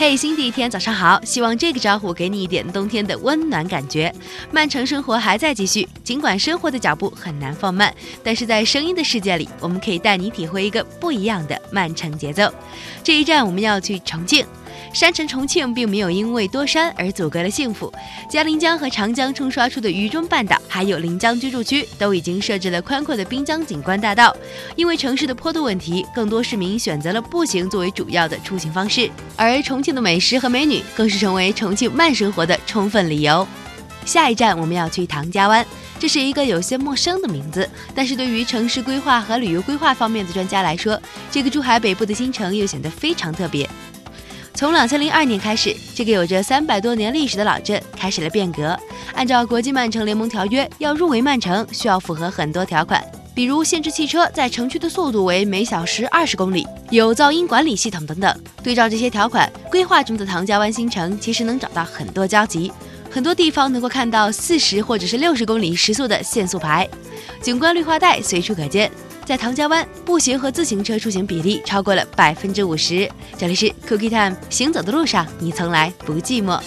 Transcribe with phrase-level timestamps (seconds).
[0.00, 1.20] 嘿，新的一天，早上好！
[1.24, 4.14] 希望这个招呼给你一点冬天的温暖感觉。
[4.52, 12.48] 曼城生活还在继续，尽管生活的脚步很难放慢，但是在声音的世界里，我们可以带你体会一个不一样的曼城节奏。
[13.02, 14.46] 这一站我们要去重庆。
[14.92, 17.92] 山城重庆并没有因为多山而阻隔了幸福。
[18.28, 24.34] 嘉陵江和长江冲刷出的渝中半岛，还有临江居住区，都已经设置了宽阔的滨江景观大道。
[24.76, 29.10] 因为城市的坡度问题，更多市民选择了步行作为主要的出行方式。
[29.36, 33.46] 而重庆的美食和美女，更是成为重庆慢生活的充分理由。
[34.04, 35.66] 下一站我们要去唐家湾，
[35.98, 40.98] 这是一个有些陌生的名字，但是对于城市规划和旅游规划方面的专家来说，
[41.30, 43.68] 这个珠海北部的新城又显得非常特别。
[44.58, 48.76] 从两千零二年开始，这个有着三百多年历史的老镇开始了变革。
[49.14, 53.00] 按照国际曼城联盟条约，要入围曼城需要符合很多条款，
[53.36, 58.36] 比如限制汽车在城区的速度为每小时二十公里，有噪音管理系统等等。
[58.60, 62.72] 对照这些条款，规划中的唐家湾新城其实能找到很多交集，
[63.08, 66.88] 很多地方能够看到四十或者是六十公里时速的限速牌，
[67.40, 68.90] 景观绿化带随处可见。
[69.28, 73.06] 在唐家湾，步行和自行车出行比例超过了百分之五十。
[73.36, 76.58] 这里是 Cookie Time，行走的路上，你从来不寂寞。